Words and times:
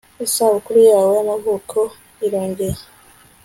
isabukuru 0.25 0.79
yawe 0.89 1.09
y'amavuko 1.15 1.79
irongeye 2.25 2.79